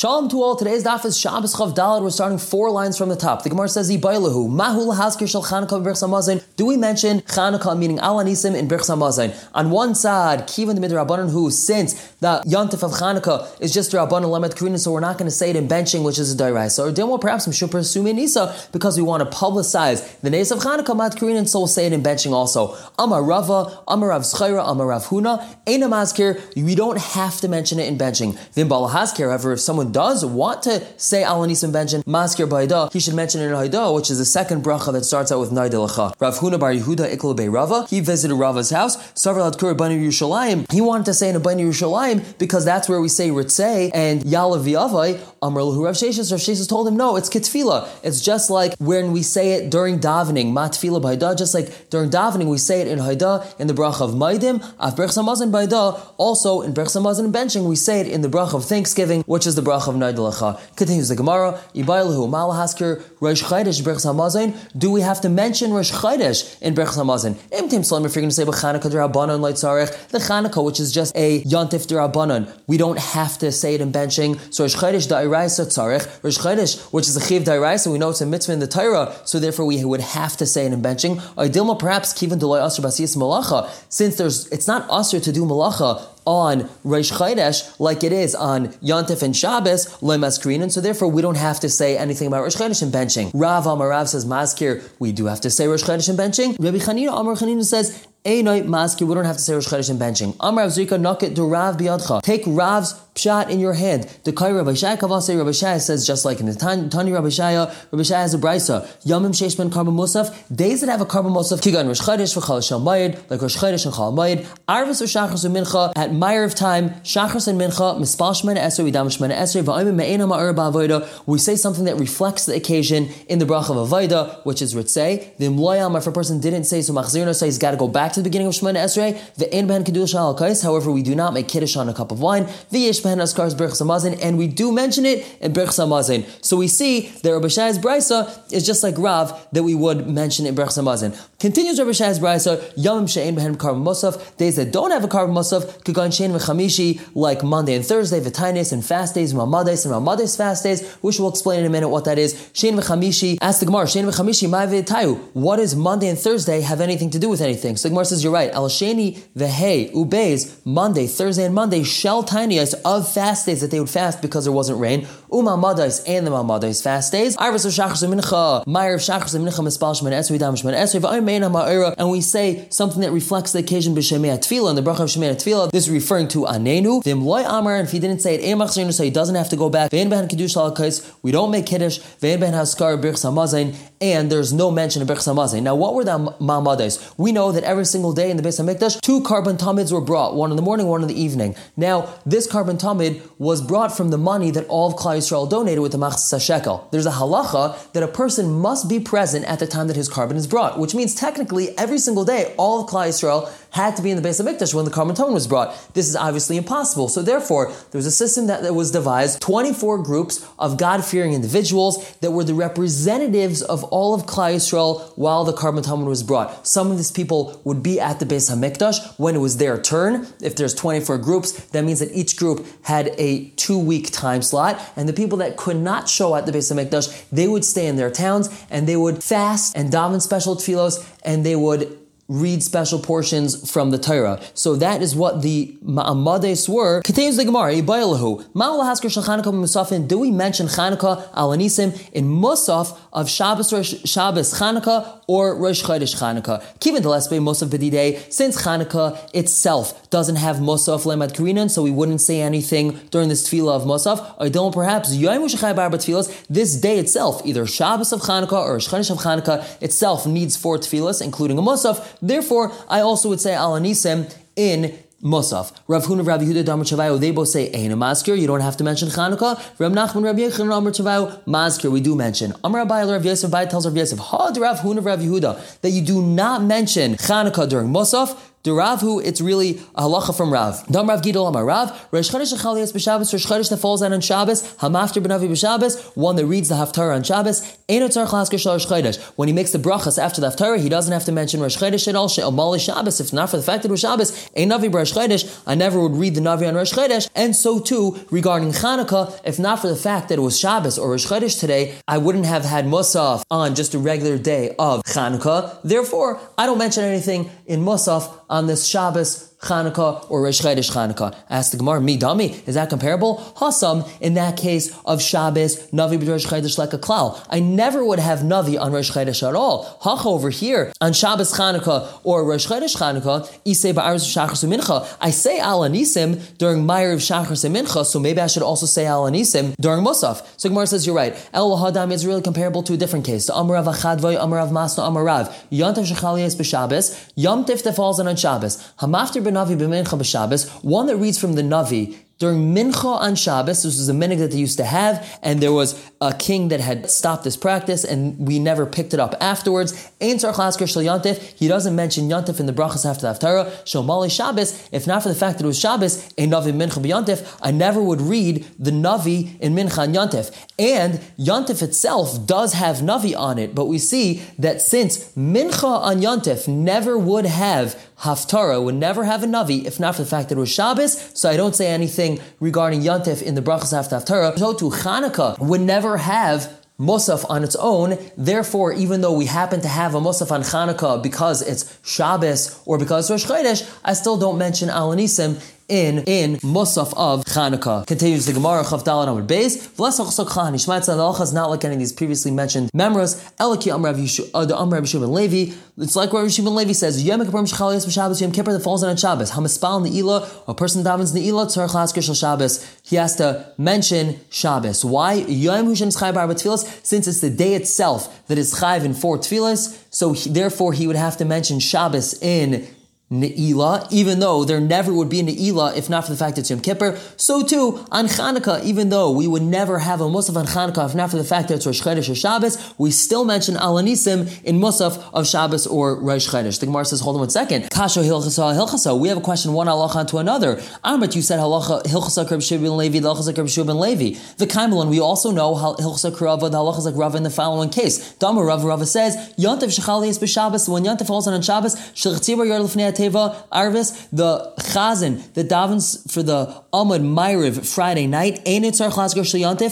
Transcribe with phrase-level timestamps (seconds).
[0.00, 0.56] Shalom to all.
[0.56, 2.00] Today's daf is Shabbos Chav Dalad.
[2.00, 3.42] We're starting four lines from the top.
[3.42, 7.98] The Gemara says, "Ibailahu Mahu lahaskir shel Chanukah Birchas Hamazon." Do we mention Chanukah meaning
[7.98, 9.34] Alanisim in Hamazon?
[9.52, 14.30] On one side, Kivan the Midrabanan, who since the Yontif of Chanukah is just Rabbanan
[14.30, 16.98] Lamed Karina, so we're not going to say it in benching, which is a Dairaisa.
[16.98, 20.96] Or we'll perhaps Mishum Persumi Nisa because we want to publicize the names of Chanukah
[20.96, 22.74] Mat Karina, so we'll say it in benching also.
[22.98, 25.44] Amar Rava, Amar Rav Schaira, Amar Rav Huna.
[25.66, 26.40] Eina Maskir.
[26.56, 28.38] We don't have to mention it in benching.
[28.54, 33.14] Then Balahaskir, however, if someone does want to say Alanisim Benjamin Maskir Baida, he should
[33.14, 36.14] mention in Haida, which is the second bracha that starts out with Naidelacha.
[36.20, 38.96] Rav Huna Bar Yehuda Ikla Be Rava, he visited Rava's house.
[39.12, 43.00] Savar Kur Bani Yerushalayim, he wanted to say in a Bani Yerushalayim because that's where
[43.00, 45.20] we say Ritzei and Yalav Yavai.
[45.42, 46.30] Amr Lahu Rav Sheshis.
[46.30, 47.88] Rav Sheshis told him, no, it's Kitfila.
[48.02, 52.50] It's just like when we say it during davening, Matfila Baida, just like during davening
[52.50, 56.00] we say it in Haida in the bracha of Maidim, Af Berchas Hamazon Baida.
[56.16, 59.54] Also in Berchas Hamazon benching we say it in the bracha of Thanksgiving, which is
[59.54, 60.76] the bracha of Naidalacha.
[60.76, 64.56] Continues the Gemara, Ibailahu, Malahasker, Rosh Chodesh, Berch Hamazon.
[64.78, 67.34] Do we have to mention Rosh Chodesh in Berch Hamazon?
[67.50, 70.92] Imtim Slam, if you're going to say B'Chanukah Derabanan Light Sarech, the Chanukah, which is
[70.92, 74.38] just a Yontif Derabanan, we don't have to say it in benching.
[74.52, 78.20] So Rosh Chodesh Da'iraisa Tzarech, Rosh Chodesh, which is a Chiv Da'iraisa, we know it's
[78.20, 81.16] a mitzvah in the Torah, so therefore we would have to say it in benching.
[81.36, 86.06] Idilma perhaps Kivan Deloy Asr Basiyas Malacha, since there's it's not Asr to do Malacha
[86.26, 91.22] on Rosh Chodesh like it is on Yontif and Shabbos, Lemas and so therefore we
[91.22, 93.30] don't have to say anything about Rosh Chodesh and benching.
[93.34, 96.56] Rav Amarav says Maskir, we do have to say Rosh Chodesh and benching.
[96.58, 99.98] Rabbi Chanina Amar Chanina says Einoi maski, we don't have to say Rosh Chodesh and
[99.98, 100.36] benching.
[100.40, 102.20] Amar Rav Zrika, to Rav biyadcha.
[102.20, 104.04] Take Rav's pshat in your hand.
[104.24, 107.54] The Kai Rabbi Shai Kavase Rabbi Shai says just like in the Tani Rabbi Shai,
[107.54, 108.86] uh, Rabbi Shai has a brisa.
[109.06, 110.54] Yamim Sheish Ben Karban Musaf.
[110.54, 111.62] Days that have a Karban Musaf.
[111.62, 114.44] Kigan Rosh Chodesh for Chal Mayid, like Rosh Chodesh and Chal Mayid.
[114.68, 116.90] Arvis or Shachris and Mincha at Meyer of time.
[117.00, 121.08] Shachris and Mincha Mispal Shemana Esrei Vidam Shemana Esrei Va'imim Me'ena Ma'er Ba'avoida.
[121.24, 125.34] We say something that reflects the occasion in the bracha of Avoida, which is Ritzei.
[125.38, 128.09] The Mloyam, if a person didn't say so Machzirna, so he's got to go back
[128.14, 130.62] to the beginning of Shemana Esrei, the ein ben kedusha al kais.
[130.62, 132.48] However, we do not make kiddush on a cup of wine.
[132.70, 136.26] The yesh ben askars berchas hamazon, and we do mention it in berchas hamazon.
[136.44, 140.46] So we see that Rabbi Shai's brisa is just like Rav that we would mention
[140.46, 141.18] in berchas hamazon.
[141.40, 144.36] Continues Rabbi Shai's brisa yom she'en behen karban musaf.
[144.36, 148.74] Days that don't have a karban musaf, kagan shein v'chamishi, like Monday and Thursday, v'tainis
[148.74, 152.04] and fast days, mamades and mamades fast days, which we'll explain in a minute what
[152.04, 152.34] that is.
[152.52, 153.38] Shein v'chamishi.
[153.40, 155.18] Ask the Gemara, shein v'chamishi ma'avitayu.
[155.32, 157.78] What does Monday and Thursday have anything to do with anything?
[157.78, 158.50] So the Gemara says you're right.
[158.50, 163.80] Al Sheni vehe ubeis Monday, Thursday, and Monday shell tiniest of fast days that they
[163.80, 165.08] would fast because there wasn't rain.
[165.32, 167.36] Uma madais and the mamadais fast days.
[167.36, 171.94] Iris of shachris mincha, Meyer of shachris mincha mispal esri dam shman esri v'aymeina ma'ira,
[171.98, 175.70] and we say something that reflects the occasion b'shemei tefillah and the bracha of shemei.
[175.70, 177.04] This is referring to anenu.
[177.04, 179.70] V'im amar, and if he didn't say it, emachzirnu, so he doesn't have to go
[179.70, 179.92] back.
[179.92, 180.76] Ve'en ben kiddush al
[181.22, 182.00] we don't make kiddush.
[182.20, 185.62] Ve'en ben haskar birchas hamazon, and there's no mention of birchas hamazon.
[185.62, 187.14] Now, what were the mamadais?
[187.16, 190.34] We know that every single day in the Beis Hamikdash, two korban tamids were brought,
[190.34, 191.54] one in the morning, one in the evening.
[191.76, 195.80] Now, this korban tamid was brought from the money that all of Klal Yisrael donated
[195.80, 196.88] with the machzah shekel.
[196.90, 200.34] There's a halacha that a person must be present at the time that his korban
[200.34, 204.10] is brought, which means technically every single day, all of Klal Yisrael had to be
[204.10, 205.94] in the Beis Hamikdash when the tamid was brought.
[205.94, 207.08] This is obviously impossible.
[207.08, 212.16] So therefore, there was a system that, that was devised, 24 groups of God-fearing individuals
[212.18, 216.66] that were the representatives of all of Klal Yisrael while the tamid was brought.
[216.66, 220.26] Some of these people would be at the Beis Hamikdash when it was their turn.
[220.40, 225.08] If there's 24 groups, that means that each group had a two-week time slot, and
[225.08, 228.10] the people that could not show at the Beis Hamikdash, they would stay in their
[228.10, 231.99] towns and they would fast and daven special tefillos, and they would
[232.30, 234.40] read special portions from the Torah.
[234.54, 237.02] So that is what the Ma'amades were.
[237.02, 238.52] Continues the Gemara, Ibayalahu.
[238.52, 240.06] Ma'alahasker Shachanukah Musafin.
[240.06, 246.14] Do we mention Chanukah Alanisim in Musaf of Shabbos or Shabbos Chanukah or Rosh Chodesh
[246.14, 246.62] Chanukah?
[246.78, 248.32] Kivin Delespe Musaf B'didei.
[248.32, 253.48] Since Chanukah itself doesn't have Musaf Lemad Karinan, so we wouldn't say anything during this
[253.48, 254.36] tefillah of Musaf.
[254.38, 256.46] I don't perhaps Yom Bar tefillas.
[256.48, 260.78] This day itself, either Shabbos of Chanukah or Rosh Chodesh of Chanukah itself needs four
[260.78, 262.18] tefillas, including a Musaf.
[262.22, 265.72] Therefore, I also would say Al Anisem in Musaf.
[265.86, 269.08] Rav Huna, Rav Yehuda, Damar they both say Eina Maskir, you don't have to mention
[269.08, 269.60] Chanukah.
[269.78, 272.54] Rav Nachman, Rav Yechon, Amar Chavayo, Maskir, we do mention.
[272.64, 276.00] Amar Abai, Rav Yosef, Abai tells Rav Yosef, Had Rav Huna, Rav Yehuda, that you
[276.00, 280.86] do not mention Chanukah during Musaf, the who it's really a halacha from Rav.
[280.88, 284.20] Dam Rav Giddel Amar Rav, Rosh Chodesh Echalias b'Shabbos, Rosh Chodesh that falls out on
[284.20, 288.86] Shabbos, Hamafter Benavi b'Shabbos, one that reads the Haftarah on Shabbos, Ein Otzar Chlasker Rosh
[288.86, 289.18] Chodesh.
[289.36, 292.06] When he makes the brachas after the Haftarah, he doesn't have to mention Rosh Chodesh
[292.06, 294.92] at all, She'amal Shabbos, if not for the fact that it was Shabbos, Ein Navi
[294.92, 298.72] Rosh Chodesh, I never would read the Navi on Rosh Chodesh, and so too regarding
[298.72, 302.18] Chanukah, if not for the fact that it was Shabbos or Rosh Chodesh today, I
[302.18, 305.80] wouldn't have had Musaf on just a regular day of Chanukah.
[305.82, 311.36] Therefore, I don't mention anything in Musaf on this Shabbos Chanukah or Rosh Chodesh Chanukah.
[311.50, 313.38] Ask the Gemara, me dummy, is that comparable?
[313.56, 317.44] Hasam, in that case of Shabbos, Navi b'Rosh Chodesh like a klal.
[317.50, 319.98] I never would have Navi on Rosh Chodesh at all.
[320.00, 325.06] Hacha over here, on Shabbos Chanukah or Rosh Chodesh Chanukah, Isei ba'arz Shachar Mincha.
[325.20, 329.06] I say Al Anisim during Meir of Shachar Mincha, so maybe I should also say
[329.06, 330.46] Al Anisim during Musaf.
[330.56, 331.36] So Gemara says, you're right.
[331.52, 333.46] El Hadam is really comparable to a different case.
[333.46, 335.52] The Amarav Achadvay, Amarav Masna, Amarav.
[335.70, 338.78] Yantav Shechaliyas b'Shabbos, Yom Tif that falls on Shabbos.
[339.00, 343.98] Hamafter Navi b'mincha b'Shabbos, one that reads from the Navi during Mincha on Shabbos, this
[343.98, 347.10] was a minhag that they used to have, and there was a king that had
[347.10, 350.10] stopped this practice, and we never picked it up afterwards.
[350.22, 353.66] Ein Tzar Shal he doesn't mention Yantif in the brachas after the Haftarah.
[353.84, 357.70] Shomali Shabbos, if not for the fact that it was Shabbos, a Navi Mincha I
[357.72, 360.50] never would read the Navi in Mincha and Yantif.
[360.78, 366.22] And Yantif itself does have Navi on it, but we see that since Mincha on
[366.22, 370.48] Yantif never would have Haftarah, would never have a Navi, if not for the fact
[370.50, 374.16] that it was Shabbos, so I don't say anything regarding Yantif in the brachas after
[374.16, 374.58] Haftarah.
[374.58, 378.18] So to Chanukah would never have Musaf on its own.
[378.36, 382.98] Therefore, even though we happen to have a Musaf on Chanukah because it's Shabbos or
[382.98, 385.58] because it's Rosh Chodesh, I still don't mention Alanisim
[385.90, 388.06] in in Musaf of Chanukah.
[388.06, 389.88] Continues the Gemara Chavdal Amud Beis.
[389.96, 393.34] V'lesach Chan Yishmael the halacha is not like any of these previously mentioned memories.
[393.58, 395.74] Eliki Amrav Yishu uh, the Amrav Yishu ben Levi.
[395.98, 399.02] It's like where Yishu ben Levi says Yom Kippur Shchalias b'Shabbos Yom Kippur that falls
[399.02, 399.50] on Shabbos.
[399.50, 403.00] Hamispal Neila a person davens Neila Tzarich Lasker Shal Shabbos.
[403.02, 405.04] He has to mention Shabbos.
[405.04, 407.04] Why Yom Hushem Schai Bar Tfilas?
[407.04, 411.06] Since it's the day itself that is Chayv in four Tfilas, so he, therefore he
[411.06, 412.86] would have to mention Shabbos in
[413.32, 416.62] Ne'ilah, even though there never would be a Ne'ilah if not for the fact that
[416.62, 417.16] it's Yom Kippur.
[417.36, 421.14] So too, on Chanukah, even though we would never have a Musaf on Chanukah if
[421.14, 424.80] not for the fact that it's Rosh Chodesh or Shabbos, we still mention Alanisim in
[424.80, 426.80] Musaf of Shabbos or Rosh Chodesh.
[426.80, 427.84] The Gemara says, hold on one second.
[427.84, 429.16] Kasho Hilchasa Hilchasa.
[429.16, 430.76] We have a question, one halacha to another.
[431.04, 434.40] Amrit, you said halacha Hilchasa Krib Shibin Levi, Hilchasa Krib Shibin Levi.
[434.56, 438.32] The Kaimelon, we also know Hilchasa Krava, the halacha like Rava in the following case.
[438.34, 442.82] Dama Rava Rava says, Yantav Shechali is B'Shabbos, when Yantav falls on Shabbos, Shechtzibur Yard
[443.20, 448.62] Teva Arvis, the Chazan that davens for the Amud Ma'ariv Friday night,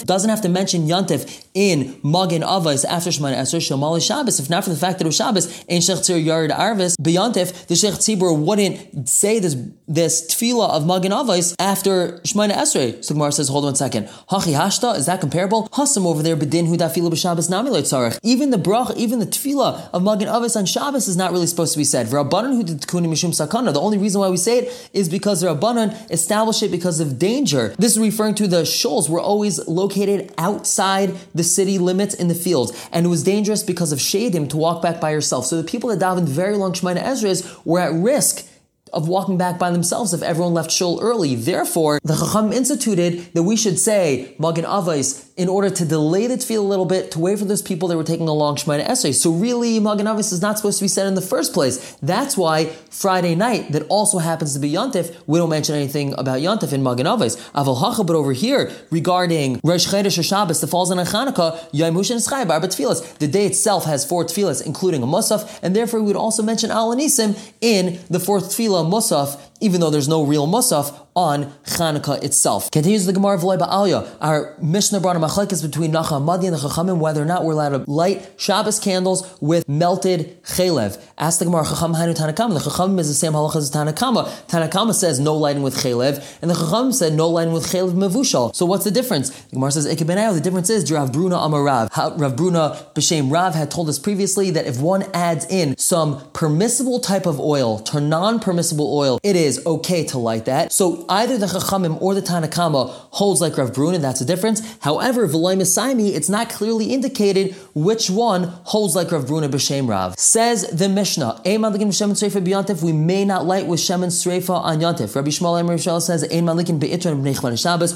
[0.06, 4.40] doesn't have to mention Yantif in Magen Avos after Shemana Esrei Shemali Shabbos.
[4.40, 7.12] If not for the fact that it was Shabbos, in Shech Tzir Yard Arvis, the
[7.14, 9.56] Shech Tzibur wouldn't say this
[9.86, 13.02] this tefillah of Magen Avos after Shemana Esrei.
[13.04, 14.08] So Gemara says, hold on a second.
[14.30, 15.68] Hachi Hashta, is that comparable?
[15.72, 18.18] Hasam over there, Bedin Hu Dafila B'Shabbos Nami Tzarech.
[18.22, 21.72] Even the brach, even the tefillah of Magen Avos on Shabbos is not really supposed
[21.72, 22.08] to be said.
[22.08, 23.72] Kuni Mishum Sakana.
[23.72, 27.18] The only reason why we say it is because the Rabbanan established it because of
[27.18, 27.74] danger.
[27.78, 32.34] This is referring to the shoals were always located outside the city limits in the
[32.34, 35.46] fields, and it was dangerous because of shadim to walk back by yourself.
[35.46, 38.46] So the people that davened very long Shemana Ezras were at risk
[38.92, 41.34] of walking back by themselves if everyone left shul early.
[41.34, 46.34] Therefore, the Chacham instituted that we should say Magen Avos in order to delay the
[46.34, 48.84] tefillah a little bit to wait for those people that were taking a long Shemana
[48.84, 49.14] Esrei.
[49.14, 51.96] So really, Magen Avos is not supposed to be said in the first place.
[52.02, 56.40] That's why Friday night, that also happens to be Yontif, we don't mention anything about
[56.40, 57.38] Yontif in Magen Avos.
[57.52, 61.94] Aval but over here, regarding Rosh Chodesh or Shabbos that falls on a Chanukah, Yom
[61.94, 63.18] Hush and Schai, Bar Tefillas.
[63.18, 66.72] The day itself has four tefillas, including a Musaf, and therefore we would also mention
[66.72, 72.22] Al Anisim in the fourth tefillah Musaf even though there's no real musaf on Chanukah
[72.22, 72.70] itself.
[72.70, 74.08] Continues the Gemara of Alya.
[74.20, 77.54] Our Mishnah brought a machlekes between Nachum HaMadi and the Chachamim whether or not we're
[77.54, 81.02] allowed to light Shabbos candles with melted chalev.
[81.18, 82.54] Ask the Gemara Chacham Hainu Tanakama.
[82.54, 84.28] The Chachamim is the same halacha as Tanakama.
[84.46, 88.54] Tanakama says no lighting with chalev, and the Chachamim said no lighting with chalev mevushal.
[88.54, 89.30] So what's the difference?
[89.30, 90.34] The Gemara says Ikebenayo.
[90.34, 91.88] The difference is Rav Bruna Amarav.
[92.20, 97.00] Rav Bruna B'Shem Rav had told us previously that if one adds in some permissible
[97.00, 100.72] type of oil to non-permissible oil, it is is okay to light that.
[100.72, 104.60] So either the Chachamim or the Tanakama holds like Rav Brun, and that's a difference.
[104.80, 110.16] However, V'loy Mesaimi, it's not clearly indicated which one holds like Rav Bruna b'Shem Rav.
[110.18, 115.16] Says the Mishnah, we may not light with Shemin Sreifa on Yantif.
[115.16, 116.26] Rabbi Shmuel Emir says,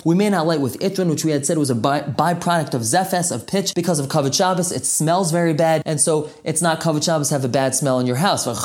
[0.05, 2.83] we may not light with Itran, which we had said was a by- byproduct of
[2.83, 4.73] Zephes, of pitch, because of Kavod Shabbos.
[4.73, 8.07] It smells very bad, and so it's not Kavod Shabbos have a bad smell in
[8.07, 8.47] your house.
[8.47, 8.57] With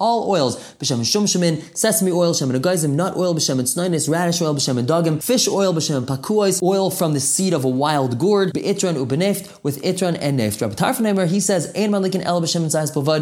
[0.00, 4.84] all oils, b'shem shumshamin, sesame oil, shemin agayzim, nut oil, b'shem tznoinis, radish oil, b'shem
[4.86, 9.62] dogim, fish oil, b'shem pakuos, oil from the seed of a wild gourd, be'itran ubeneft,
[9.62, 10.60] with itran and neft.
[10.60, 12.66] Rabbi Tarfanheimer, he says, ein malikin el b'shem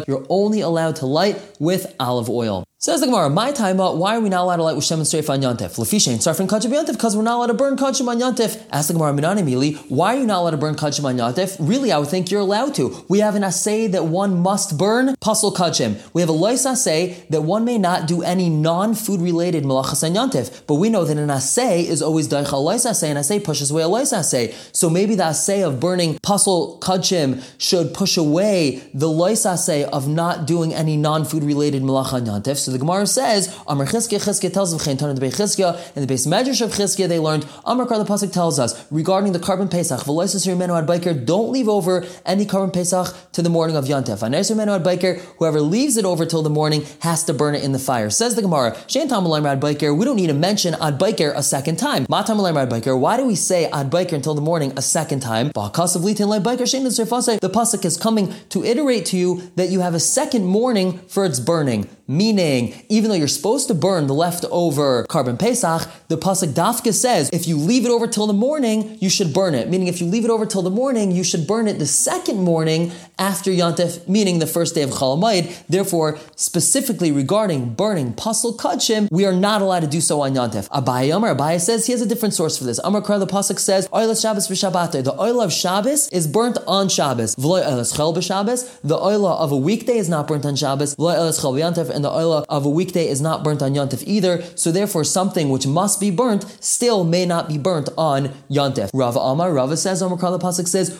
[0.07, 2.65] you're only allowed to light with olive oil.
[2.77, 5.07] Says the Gemara, my time, why are we not allowed to light with Shem and
[5.07, 5.77] Streif on Yontif?
[5.77, 8.61] Lefishain, Sarfin Kachim Yontif, because we're not allowed to burn Kachim on Yontif.
[8.69, 11.55] Ask the Gemara, Minani Mili, why are you not allowed to burn Kachim on Yontif?
[11.57, 13.05] Really, I would think you're allowed to.
[13.07, 15.97] We have an assay that one must burn, Puzzle Kachim.
[16.13, 20.13] We have a lois assay that one may not do any non-food related Malachas on
[20.13, 20.67] Yontif.
[20.67, 23.83] But we know that an assay is always Daicha lois assay, and assay pushes away
[23.83, 24.53] a lois assay.
[24.73, 30.09] So maybe the assay of burning Puzzle Kachim should push away the lois assay of
[30.09, 32.64] not doing any non-food related Malach on Yontif.
[32.65, 37.07] So the Gemara says, Amar Chizkiah, Chizkiah tells of Chen the base Medrash of Chizkiah,
[37.07, 40.03] they learned, Amar Kar the Pasuk tells us, regarding the korban Pesach,
[41.27, 44.21] don't leave over any korban Pesach to the morning of Yantef.
[45.37, 48.09] Whoever leaves it over till the morning has to burn it in the fire.
[48.09, 51.43] Says the Gemara, Shein Tamalayim ad Biker, we don't need to mention ad Biker a
[51.43, 52.07] second time.
[52.07, 55.49] Matamalayim ad Biker, why do we say ad Biker until the morning a second time?
[55.49, 55.69] The
[57.53, 61.39] Pasuk is coming to iterate to you that you have a second morning for its
[61.39, 61.87] burning.
[62.55, 67.29] Meaning, even though you're supposed to burn the leftover korban Pesach, the Pasuk Dafka says
[67.33, 69.69] if you leave it over till the morning, you should burn it.
[69.69, 72.37] Meaning, if you leave it over till the morning, you should burn it the second
[72.37, 75.65] morning after Yantef, meaning the first day of Chalamayid.
[75.67, 80.69] Therefore, specifically regarding burning Pasal Kachim, we are not allowed to do so on Yantef.
[80.69, 82.79] Abai Amar, Abai says he has a different source for this.
[82.83, 85.03] Amar Kar, the Pasuk says, Oil of Shabbos v'Shabbatay.
[85.03, 87.35] The oil of Shabbos is burnt on Shabbos.
[87.35, 88.79] V'loy oil b'Shabbos.
[88.81, 90.95] The oil of a weekday is not burnt on Shabbos.
[90.95, 91.25] V'loy oil
[91.91, 95.49] and the oil of a weekday is not burnt on Yontif either, so therefore something
[95.49, 98.89] which must be burnt still may not be burnt on Yontif.
[98.93, 100.99] Rava Amar, Rava says, Amar Kala Pasuk says,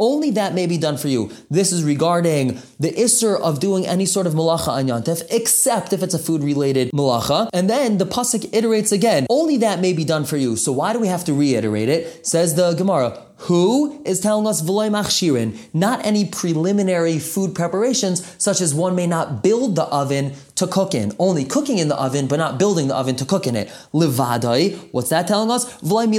[0.00, 1.30] Only that may be done for you.
[1.50, 6.02] This is regarding the Isser of doing any sort of malacha on Yontif, except if
[6.02, 7.48] it's a food related malacha.
[7.52, 10.56] And then the Pasuk iterates again, only that may be done for you.
[10.56, 12.26] So why do we have to reiterate it?
[12.26, 18.60] Says the Gemara, who is telling us v'loy machshirin, not any preliminary food preparations, such
[18.60, 22.26] as one may not build the oven to cook in, only cooking in the oven,
[22.28, 23.68] but not building the oven to cook in it.
[23.92, 25.70] Levadai, what's that telling us?
[25.82, 26.10] One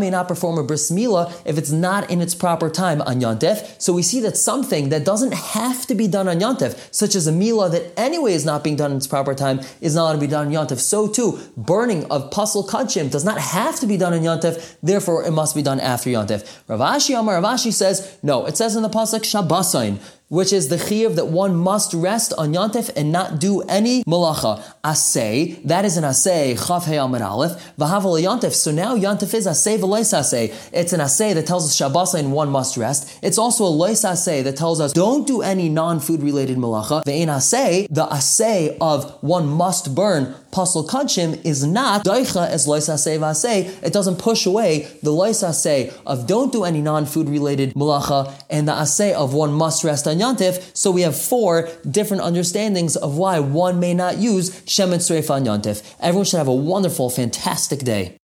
[0.00, 3.80] may not perform a bris milah if it's not in its proper time on Yontef.
[3.80, 7.26] So we see that something that doesn't have to be done on Yontef, such as
[7.26, 10.18] a milah that anyway is not being done in its proper time, is not to
[10.18, 10.80] be done on Yontef.
[10.80, 15.24] So too, burning of pasal kachim does not have to be done on Yontef, therefore
[15.24, 16.44] it must be done after Yontef.
[16.68, 20.68] Rav Ashi Amar Rav Ashi says, no, it says in the pasuk Shabbasain which is
[20.68, 24.62] the chiyuv that one must rest on Yontif and not do any malacha.
[24.86, 28.54] Asay, that is an asay, chav hey amid aleph, Yontif.
[28.54, 30.54] So now Yontif is asay v'lois asay.
[30.72, 33.18] It's an asay that tells us Shabbos and one must rest.
[33.20, 37.02] It's also a lois asay that tells us don't do any non-food related malacha.
[37.04, 42.88] Ve'in asay, the asay of one must burn pasal kachim is not daicha as lois
[42.88, 43.82] asay v'asay.
[43.82, 48.66] It doesn't push away the lois asay of don't do any non-food related malacha and
[48.68, 53.18] the asay of one must rest on Yantif, so we have four different understandings of
[53.18, 54.62] why one may not use
[55.00, 55.94] Sreif on Yantif.
[56.00, 58.16] Everyone should have a wonderful, fantastic day.